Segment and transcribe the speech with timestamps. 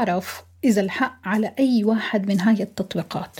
[0.00, 3.36] بعرف إذا الحق على أي واحد من هاي التطبيقات.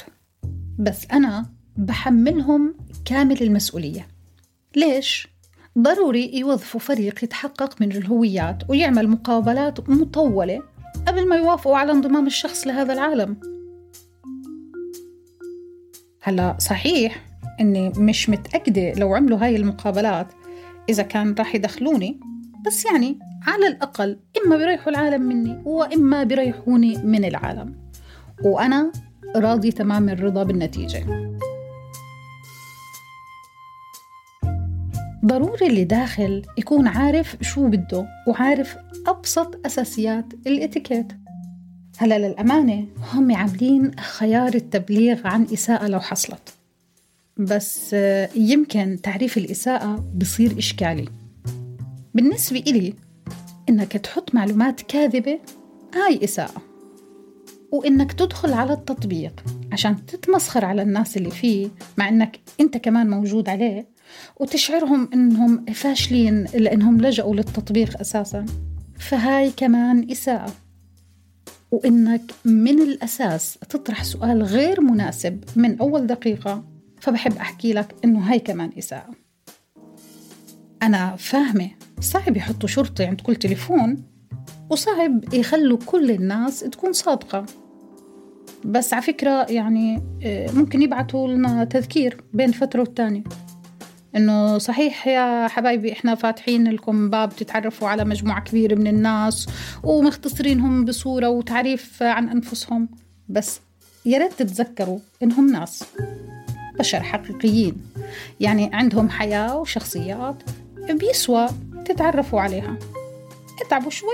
[0.78, 4.08] بس أنا بحملهم كامل المسؤولية.
[4.76, 5.28] ليش؟
[5.78, 10.62] ضروري يوظفوا فريق يتحقق من الهويات ويعمل مقابلات مطولة
[11.06, 13.36] قبل ما يوافقوا على انضمام الشخص لهذا العالم.
[16.22, 17.26] هلا صحيح
[17.60, 20.26] إني مش متأكدة لو عملوا هاي المقابلات
[20.88, 22.20] إذا كان راح يدخلوني
[22.66, 27.74] بس يعني على الأقل إما بيريحوا العالم مني وإما بيريحوني من العالم.
[28.44, 28.92] وأنا
[29.36, 31.30] راضي تمام الرضا بالنتيجة.
[35.24, 41.12] ضروري اللي داخل يكون عارف شو بده وعارف أبسط أساسيات الإتيكيت.
[41.98, 46.54] هلا للأمانة هم عاملين خيار التبليغ عن إساءة لو حصلت.
[47.36, 47.96] بس
[48.36, 51.08] يمكن تعريف الإساءة بصير إشكالي.
[52.14, 52.94] بالنسبة إلي
[53.70, 55.38] إنك تحط معلومات كاذبة
[55.94, 56.62] هاي إساءة.
[57.72, 63.48] وإنك تدخل على التطبيق عشان تتمسخر على الناس اللي فيه مع إنك أنت كمان موجود
[63.48, 63.88] عليه
[64.40, 68.46] وتشعرهم إنهم فاشلين لأنهم لجأوا للتطبيق أساسا.
[68.98, 70.52] فهاي كمان إساءة.
[71.70, 76.64] وإنك من الأساس تطرح سؤال غير مناسب من أول دقيقة.
[77.00, 79.10] فبحب أحكي لك إنه هاي كمان إساءة.
[80.82, 81.70] أنا فاهمة.
[82.00, 84.02] صعب يحطوا شرطي عند كل تليفون
[84.70, 87.46] وصعب يخلوا كل الناس تكون صادقة.
[88.64, 90.02] بس على فكرة يعني
[90.54, 93.22] ممكن يبعثوا لنا تذكير بين فترة والتانية.
[94.16, 99.46] إنه صحيح يا حبايبي إحنا فاتحين لكم باب تتعرفوا على مجموعة كبيرة من الناس
[99.82, 102.88] ومختصرينهم بصورة وتعريف عن أنفسهم.
[103.28, 103.60] بس
[104.06, 105.84] يا ريت تتذكروا إنهم ناس
[106.78, 107.76] بشر حقيقيين.
[108.40, 110.42] يعني عندهم حياة وشخصيات
[110.90, 111.48] بيسوى
[111.84, 112.78] تتعرفوا عليها.
[113.66, 114.08] اتعبوا شوي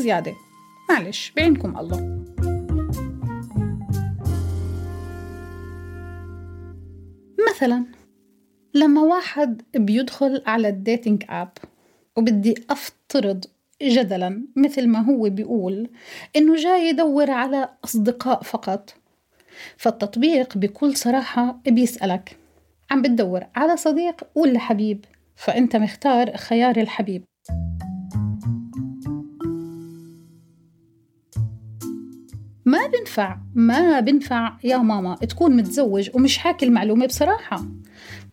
[0.00, 0.34] زيادة.
[0.90, 2.22] معلش بعينكم الله.
[7.50, 7.84] مثلا
[8.74, 11.48] لما واحد بيدخل على ال dating app
[12.16, 13.44] وبدي أفترض
[13.82, 15.90] جدلا مثل ما هو بيقول
[16.36, 18.94] إنه جاي يدور على أصدقاء فقط
[19.76, 22.36] فالتطبيق بكل صراحة بيسألك
[22.90, 25.04] عم بتدور على صديق ولا حبيب؟
[25.42, 27.24] فأنت مختار خيار الحبيب.
[32.64, 37.64] ما بنفع ما بنفع يا ماما تكون متزوج ومش حاكي المعلومة بصراحة.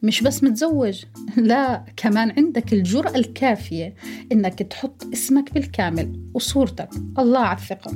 [0.04, 1.04] مش بس متزوج
[1.38, 3.96] لا كمان عندك الجرأة الكافية
[4.32, 6.90] إنك تحط اسمك بالكامل وصورتك.
[7.20, 7.92] الله على الثقة.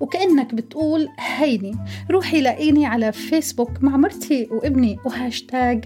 [0.00, 1.76] وكأنك بتقول هيني
[2.10, 5.84] روحي لاقيني على فيسبوك مع مرتي وابني وهاشتاج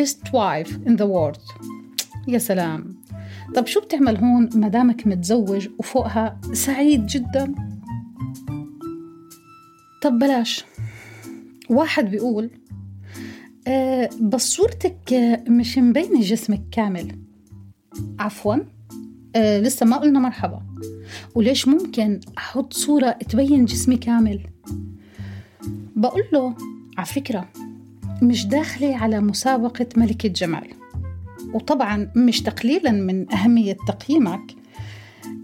[0.00, 1.70] best wife in the world.
[2.28, 2.96] يا سلام.
[3.54, 7.54] طب شو بتعمل هون مدامك متزوج وفوقها سعيد جدا؟
[10.02, 10.64] طب بلاش.
[11.70, 12.50] واحد بيقول
[13.68, 15.14] أه بس صورتك
[15.48, 17.18] مش مبينة جسمك كامل.
[18.18, 18.56] عفوا.
[19.36, 20.62] أه لسه ما قلنا مرحبا.
[21.34, 24.46] وليش ممكن أحط صورة تبين جسمي كامل؟
[25.96, 26.54] بقول له
[26.98, 27.48] على فكرة
[28.22, 30.79] مش داخلة على مسابقة ملكة جمال.
[31.54, 34.54] وطبعا مش تقليلا من أهمية تقييمك.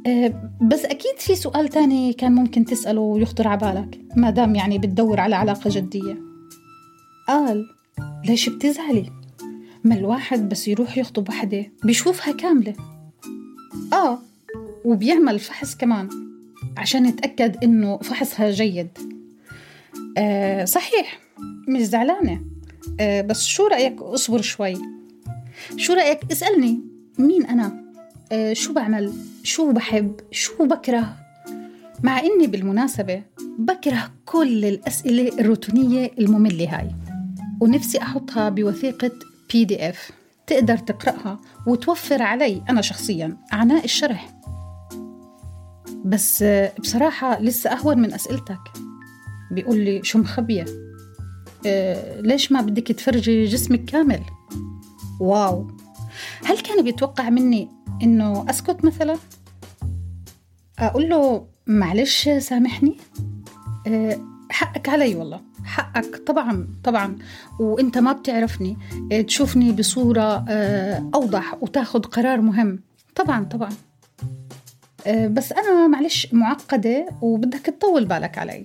[0.06, 4.79] أه بس أكيد في سؤال تاني كان ممكن تسأله ويخطر على بالك ما دام يعني
[4.79, 6.19] بتدور على علاقة جدية.
[7.29, 7.64] قال
[8.25, 9.12] ليش بتزعلي؟
[9.85, 12.75] ما الواحد بس يروح يخطب وحدة بيشوفها كاملة.
[13.93, 14.19] آه
[14.85, 16.08] وبيعمل فحص كمان
[16.76, 18.99] عشان يتأكد إنه فحصها جيد.
[20.19, 21.19] آه صحيح
[21.69, 22.41] مش زعلانة.
[23.00, 24.95] آه بس شو رأيك؟ أصبر شوي.
[25.76, 26.80] شو رأيك؟ اسألني.
[27.18, 27.84] مين أنا؟
[28.32, 31.16] آه شو بعمل؟ شو بحب؟ شو بكره؟
[32.02, 33.22] مع إني بالمناسبة
[33.58, 36.90] بكره كل الأسئلة الروتينية المملة هاي
[37.60, 39.10] ونفسي أحطها بوثيقة
[39.52, 40.10] PDF
[40.46, 44.40] تقدر تقرأها وتوفر علي أنا شخصيا عناء الشرح.
[46.04, 46.44] بس
[46.80, 48.60] بصراحة لسه أهون من أسئلتك.
[49.50, 50.64] بيقول لي شو مخبية؟
[51.66, 54.20] أه ليش ما بدك تفرجي جسمك كامل؟
[55.20, 55.70] wow.
[56.44, 57.68] هل كان بيتوقع مني
[58.02, 59.16] إنه أسكت مثلا؟
[60.78, 62.96] أقول له معلش سامحني؟
[63.86, 64.20] أه
[64.50, 65.40] حقك علي والله.
[65.64, 67.18] حقك طبعا طبعا.
[67.60, 68.76] وإنت ما بتعرفني.
[69.26, 70.44] تشوفني بصورة
[71.14, 72.82] أوضح وتاخد قرار مهم.
[73.14, 73.72] طبعا طبعا.
[75.08, 78.64] بس أنا معلش معقدة وبدك تطول بالك علي.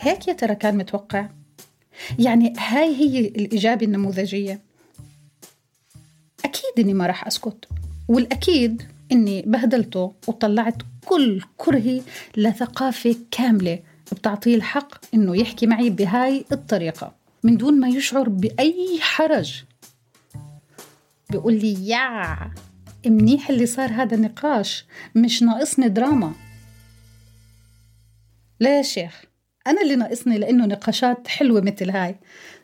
[0.00, 1.28] هيك يا ترى كان متوقع؟
[2.18, 4.65] يعني هاي هي الإجابة النموذجية.
[6.76, 7.68] أكيد إني ما راح أسكت.
[8.08, 8.82] والأكيد
[9.12, 12.02] إني بهدلته وطلعت كل كرهي
[12.36, 13.78] لثقافة كاملة
[14.12, 19.64] بتعطيه الحق إنه يحكي معي بهاي الطريقة من دون ما يشعر بأي حرج.
[21.30, 22.36] بيقول لي يا
[23.06, 24.84] منيح اللي صار هذا نقاش
[25.14, 26.32] مش ناقصني دراما.
[28.60, 29.24] لا يا شيخ؟
[29.66, 32.16] أنا اللي ناقصني لأنه نقاشات حلوة مثل هاي.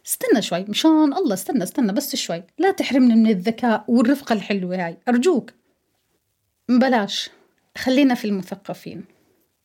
[0.07, 2.43] استنى شوي مشان الله استنى استنى بس شوي.
[2.59, 4.97] لا تحرمني من الذكاء والرفقة الحلوة هاي.
[5.09, 5.53] أرجوك
[6.69, 7.31] بلاش.
[7.79, 9.05] خلينا في المثقفين.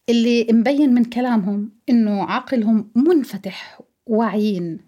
[0.10, 4.80] اللي مبين من كلامهم إنه عقلهم منفتح واعيين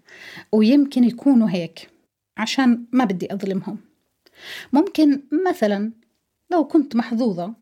[0.52, 1.90] ويمكن يكونوا هيك
[2.36, 3.78] عشان ما بدي أظلمهم.
[4.72, 5.92] ممكن مثلا
[6.50, 7.54] لو كنت محظوظة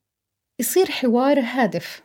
[0.61, 2.03] يصير حوار هادف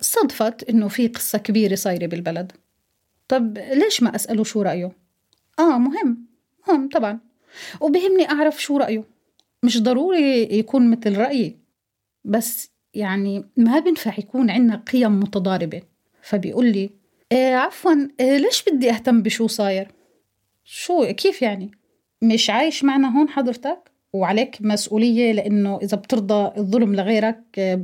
[0.00, 2.52] صدفت إنه في قصة كبيرة صايرة بالبلد.
[3.28, 4.92] طب ليش ما أسأله شو رأيه؟
[5.58, 6.26] آه مهم.
[6.68, 7.18] مهم طبعا.
[7.80, 9.04] وبهمني أعرف شو رأيه.
[9.62, 11.56] مش ضروري يكون مثل رأيي.
[12.24, 15.82] بس يعني ما بنفع يكون عنا قيم متضاربة.
[16.22, 16.90] فبيقول لي
[17.32, 19.88] إيه عفوا إيه ليش بدي أهتم بشو صاير؟
[20.64, 21.70] شو كيف يعني؟
[22.22, 27.42] مش عايش معنا هون حضرتك؟ وعليك مسؤولية لأنه إذا بترضى الظلم لغيرك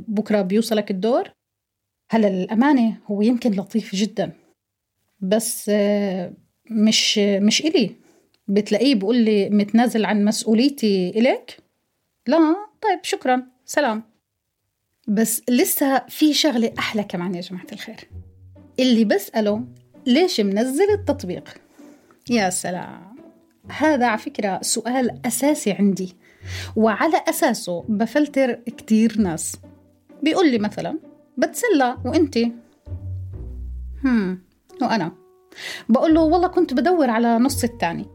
[0.08, 1.30] بكرة بيوصلك الدور؟
[2.12, 4.32] هلا للأمانة هو يمكن لطيف جدا
[5.20, 5.70] بس
[6.70, 7.90] مش مش إلي.
[8.48, 11.56] بتلاقيه بقول لي متنازل عن مسؤوليتي إليك؟
[12.26, 12.38] لا
[12.82, 14.02] طيب شكرا سلام.
[15.08, 18.08] بس لسه في شغلة أحلى كمان يا جماعة الخير.
[18.80, 19.64] اللي بسأله
[20.06, 21.48] ليش منزل التطبيق؟
[22.30, 23.16] يا سلام.
[23.68, 26.16] هذا على فكرة سؤال أساسي عندي
[26.76, 29.56] وعلى أساسه بفلتر كتير ناس.
[30.22, 32.52] بيقول لي مثلا بتسلى وانتي
[34.04, 34.38] هم
[34.82, 35.12] وأنا.
[35.88, 38.06] بقول له والله كنت بدور على نص التاني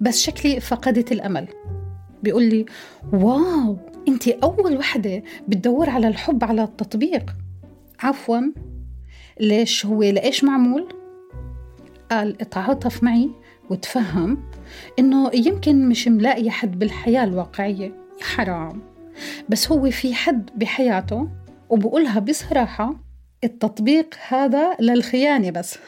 [0.00, 1.48] بس شكلي فقدت الأمل.
[2.22, 2.66] بيقول لي
[3.12, 3.78] واو
[4.08, 7.36] انت أول وحدة بتدور على الحب على التطبيق.
[8.00, 8.40] عفوا.
[9.40, 10.88] ليش هو لإيش معمول؟
[12.10, 13.30] قال اتعاطف معي
[13.70, 14.38] وتفهم
[14.98, 17.92] إنه يمكن مش ملاقي حد بالحياة الواقعية.
[18.20, 18.82] حرام.
[19.48, 21.28] بس هو في حد بحياته
[21.70, 22.94] وبقولها بصراحة
[23.44, 25.78] التطبيق هذا للخيانة بس.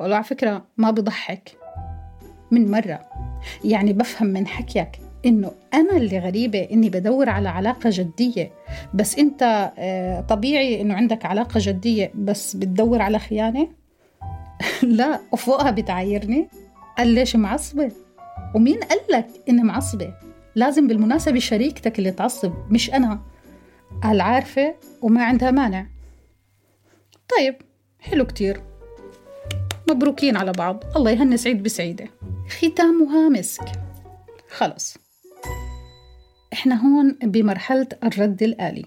[0.00, 1.56] ولو على فكرة ما بضحك.
[2.50, 3.00] من مرة.
[3.64, 4.88] يعني بفهم من حكيك
[5.26, 8.50] إنه أنا اللي غريبة إني بدور على علاقة جدية.
[8.94, 9.72] بس أنت
[10.28, 13.68] طبيعي إنه عندك علاقة جدية بس بتدور على خيانة؟
[14.82, 16.48] لا وفوقها بتعايرني.
[16.98, 17.92] قال ليش معصبة؟
[18.54, 20.14] ومين قال لك إني معصبة؟
[20.54, 23.20] لازم بالمناسبة شريكتك اللي تعصب مش أنا.
[24.02, 25.86] قال عارفة وما عندها مانع.
[27.38, 27.56] طيب
[28.00, 28.62] حلو كتير.
[29.90, 30.84] مبروكين على بعض.
[30.96, 32.08] الله يهني سعيد بسعيدة.
[32.48, 33.64] ختامها مسك.
[34.50, 34.96] خلص.
[36.52, 38.86] إحنا هون بمرحلة الرد الآلي.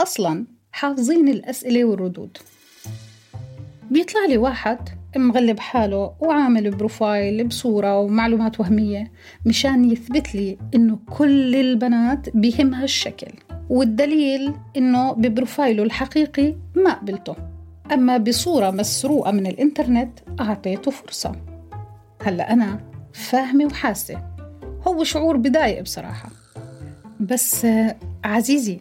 [0.00, 2.38] أصلا حافظين الأسئلة والردود.
[3.90, 9.12] بيطلع لي واحد مغلب حاله وعامل بروفايل بصورة ومعلومات وهمية
[9.46, 13.32] مشان يثبت لي إنه كل البنات بيهمها الشكل
[13.70, 17.36] والدليل إنه ببروفايله الحقيقي ما قبلته.
[17.92, 21.32] أما بصورة مسروقة من الإنترنت أعطيته فرصة.
[22.22, 22.80] هلأ أنا
[23.12, 24.22] فاهمة وحاسة.
[24.86, 26.28] هو شعور بضايق بصراحة.
[27.20, 27.66] بس
[28.24, 28.80] عزيزي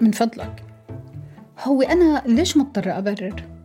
[0.00, 0.64] من فضلك
[1.64, 3.57] هو أنا ليش مضطرة أبرر؟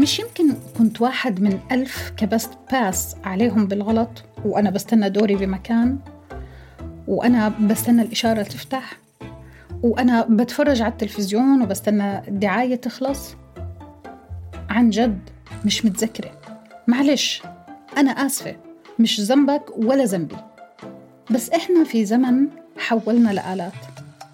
[0.00, 5.98] مش يمكن كنت واحد من ألف كبست باس عليهم بالغلط وأنا بستنى دوري بمكان
[7.08, 8.98] وأنا بستنى الإشارة تفتح
[9.82, 13.36] وأنا بتفرج على التلفزيون وبستنى الدعاية تخلص.
[14.70, 15.18] عن جد
[15.64, 16.30] مش متذكرة.
[16.86, 17.42] معلش
[17.96, 18.56] أنا آسفة.
[18.98, 20.36] مش ذنبك ولا ذنبي.
[21.30, 22.46] بس إحنا في زمن
[22.78, 23.72] حولنا لآلات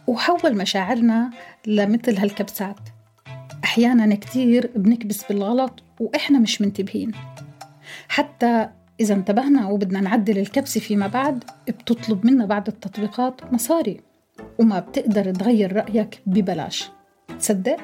[0.07, 1.31] وحول مشاعرنا
[1.67, 2.79] لمثل هالكبسات.
[3.79, 7.13] أحيانا كتير بنكبس بالغلط وإحنا مش منتبهين.
[8.09, 8.69] حتى
[9.01, 14.01] إذا انتبهنا وبدنا نعدل الكبسة فيما بعد بتطلب منا بعد التطبيقات مصاري
[14.59, 16.91] وما بتقدر تغير رأيك ببلاش.
[17.39, 17.77] تصدق؟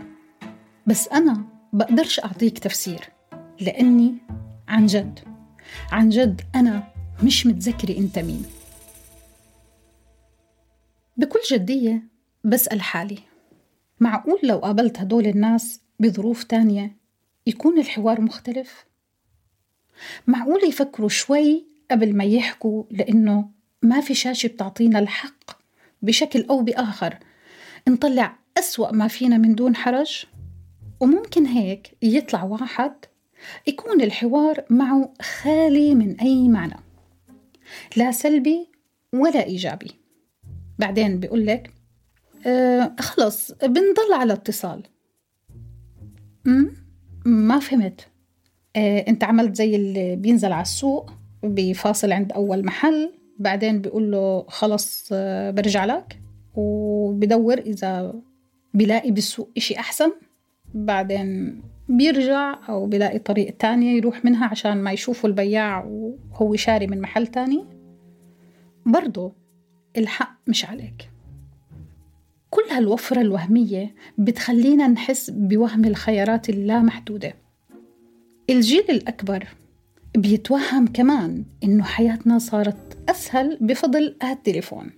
[0.87, 3.01] بس أنا بقدرش أعطيك تفسير
[3.61, 4.15] لأني
[4.69, 5.19] عن جد
[5.93, 6.83] عن جد أنا
[7.23, 8.45] مش متذكرة أنت مين.
[11.17, 12.03] بكل جدية
[12.45, 13.19] بسأل حالي
[14.01, 16.97] معقول لو قابلت هدول الناس بظروف تانية
[17.47, 18.85] يكون الحوار مختلف؟
[20.27, 23.51] معقول يفكروا شوي قبل ما يحكوا لأنه
[23.83, 25.51] ما في شاشة بتعطينا الحق
[26.03, 27.19] بشكل أو بآخر
[27.89, 30.27] نطلع أسوأ ما فينا من دون حرج؟
[31.01, 32.93] وممكن هيك يطلع واحد
[33.67, 36.77] يكون الحوار معه خالي من أي معنى
[37.97, 38.69] لا سلبي
[39.13, 39.91] ولا إيجابي
[40.79, 41.71] بعدين بيقول لك
[42.47, 44.83] آه خلص بنضل على اتصال
[47.25, 48.09] ما فهمت.
[48.77, 51.11] آه انت عملت زي اللي بينزل على السوق
[51.43, 56.21] بفاصل عند أول محل بعدين بيقول له خلص آه برجع لك.
[56.55, 58.15] وبدور إذا
[58.75, 60.13] بلاقي بالسوق إشي أحسن.
[60.75, 67.01] بعدين بيرجع أو بلاقي طريق تانية يروح منها عشان ما يشوفوا البياع وهو شاري من
[67.01, 67.65] محل تاني.
[68.87, 69.33] برضو
[69.97, 71.11] الحق مش عليك.
[72.75, 77.35] هالوفرة الوهمية بتخلينا نحس بوهم الخيارات اللامحدودة.
[78.51, 79.49] الجيل الأكبر
[80.17, 84.91] بيتوهم كمان إنه حياتنا صارت أسهل بفضل هالتليفون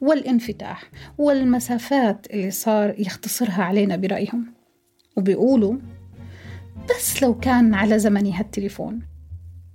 [0.00, 4.46] والانفتاح والمسافات اللي صار يختصرها علينا برأيهم.
[5.16, 5.76] وبيقولوا
[6.90, 9.02] بس لو كان على زمني هالتليفون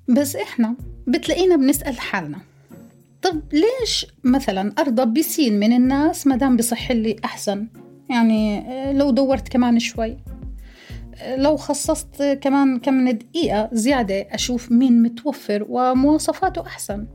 [0.09, 0.75] بس إحنا
[1.07, 2.52] بتلاقينا بنسأل حالنا.
[3.23, 7.67] طب ليش مثلا أرضى بسين من الناس مدام بصح لي أحسن؟
[8.09, 8.63] يعني
[8.93, 10.17] لو دورت كمان شوي.
[11.37, 17.07] لو خصصت كمان كم دقيقة زيادة أشوف مين متوفر ومواصفاته أحسن.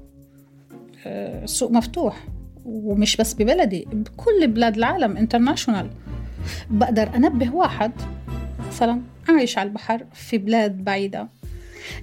[1.07, 2.27] السوق مفتوح
[2.65, 5.91] ومش بس ببلدي بكل بلاد العالم international
[6.71, 7.93] بقدر أنبه واحد
[8.69, 11.29] مثلا عايش على البحر في بلاد بعيدة.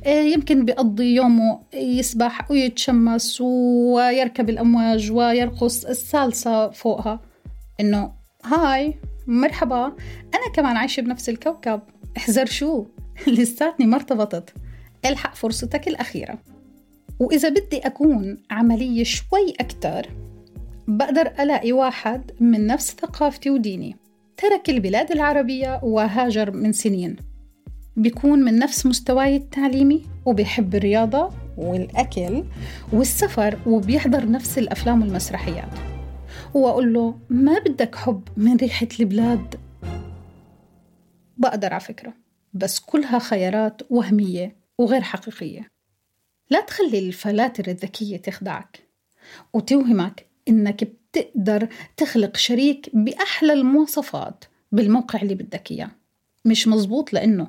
[0.05, 7.21] يمكن بيقضي يومه يسبح ويتشمس ويركب الأمواج ويرقص السالسة فوقها.
[7.79, 8.11] إنه
[8.43, 8.93] hi
[9.27, 9.85] مرحبا
[10.35, 11.81] أنا كمان عايشة بنفس الكوكب.
[12.17, 12.85] احزر شو؟
[13.27, 14.53] لساتني ما ارتبطت.
[15.05, 16.37] إلحق فرصتك الأخيرة.
[17.19, 20.09] وإذا بدي أكون عملية شوي أكتر
[20.87, 23.95] بقدر ألاقي واحد من نفس ثقافتي وديني.
[24.37, 27.15] ترك البلاد العربية وهاجر من سنين.
[27.97, 32.43] بيكون من نفس مستواي التعليمي وبيحب الرياضة والأكل
[32.93, 35.69] والسفر وبيحضر نفس الأفلام والمسرحيات.
[36.53, 39.55] وأقول له ما بدك حب من ريحة البلاد؟
[41.37, 42.13] بقدر على فكرة
[42.53, 45.71] بس كلها خيارات وهمية وغير حقيقية.
[46.49, 48.79] لا تخلي الفلاتر الذكية تخدعك
[49.53, 55.91] وتوهمك إنك بتقدر تخلق شريك بأحلى المواصفات بالموقع اللي بدك إياه.
[56.45, 57.47] مش مزبوط لأنه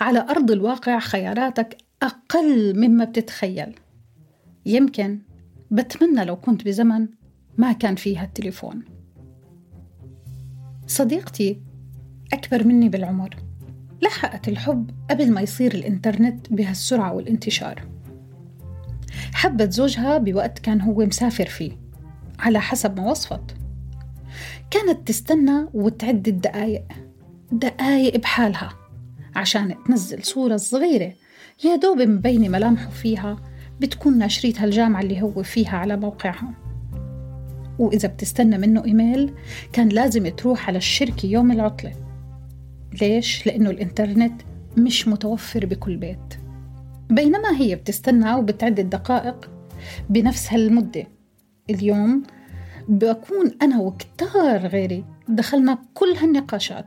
[0.00, 3.74] على أرض الواقع خياراتك أقل مما بتتخيل.
[4.66, 5.18] يمكن
[5.70, 7.08] بتمنى لو كنت بزمن
[7.58, 8.84] ما كان فيها التليفون.
[10.86, 11.60] صديقتي
[12.32, 13.36] أكبر مني بالعمر
[14.02, 17.82] لحقت الحب قبل ما يصير الإنترنت بهالسرعة والانتشار.
[19.34, 21.72] حبت زوجها بوقت كان هو مسافر فيه
[22.38, 23.56] على حسب ما وصفت.
[24.70, 26.84] كانت تستنى وتعد الدقايق
[27.52, 28.85] دقايق بحالها.
[29.36, 31.12] عشان تنزل صورة صغيرة.
[31.64, 33.36] يا دوب مبينة ملامحه فيها
[33.80, 36.54] بتكون ناشريتها الجامعة اللي هو فيها على موقعها
[37.78, 39.32] وإذا بتستنى منه إيميل
[39.72, 41.92] كان لازم تروح على الشركة يوم العطلة.
[43.00, 44.42] ليش؟ لأنه الإنترنت
[44.76, 46.34] مش متوفر بكل بيت.
[47.10, 49.50] بينما هي بتستنى وبتعد الدقائق
[50.10, 51.06] بنفس هالمدة.
[51.70, 52.22] اليوم
[52.88, 55.04] بكون أنا وكتار غيري.
[55.28, 56.86] دخلنا كل هالنقاشات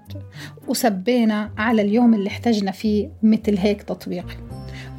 [0.67, 4.38] وسبينا على اليوم اللي احتجنا فيه مثل هيك تطبيق.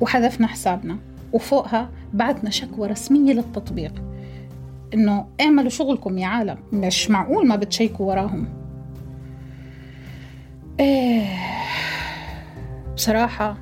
[0.01, 0.99] وحذفنا حسابنا
[1.33, 4.03] وفوقها بعتنا شكوى رسمية للتطبيق.
[4.95, 8.49] إنه اعملوا شغلكم يا عالم مش معقول ما بتشيكوا وراهم.
[10.81, 11.27] إيه
[12.95, 13.59] بصراحة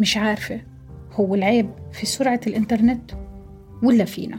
[0.00, 0.60] مش عارفة
[1.12, 3.10] هو العيب في سرعة الإنترنت
[3.82, 4.38] ولا فينا.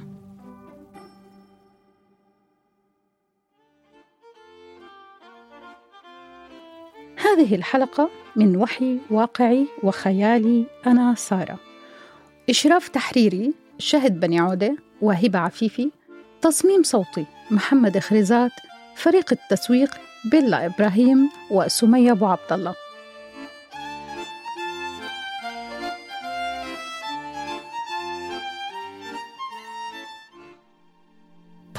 [7.34, 11.60] هذه الحلقة من وحي واقعي وخيالي أنا سارة.
[12.50, 15.92] إشراف تحريري شهد بني عودة وهبة عفيفي
[16.42, 18.52] تصميم صوتي محمد خريزات
[18.96, 19.90] فريق التسويق
[20.32, 22.76] بيلا إبراهيم وسمية أبو عبد الله.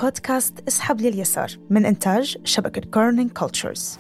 [0.03, 3.99] بودكاست إسحب لليسار من إنتاج شبكة Kerning Cultures